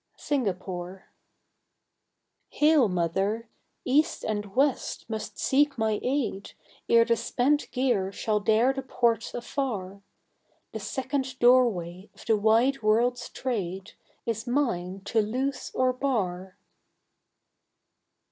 Singapore. 0.17 1.11
Hail, 2.49 2.89
Mother! 2.89 3.49
East 3.85 4.23
and 4.23 4.55
West 4.55 5.07
must 5.07 5.37
seek 5.37 5.77
my 5.77 5.99
aid 6.01 6.53
Ere 6.89 7.05
the 7.05 7.15
spent 7.15 7.69
gear 7.69 8.11
shall 8.11 8.39
dare 8.39 8.73
the 8.73 8.81
ports 8.81 9.35
afar. 9.35 10.01
The 10.71 10.79
second 10.79 11.37
doorway 11.37 12.09
of 12.15 12.25
the 12.25 12.35
wide 12.35 12.81
world's 12.81 13.29
trade 13.29 13.91
Is 14.25 14.47
mine 14.47 15.01
to 15.05 15.21
loose 15.21 15.69
or 15.75 15.93
bar. 15.93 16.57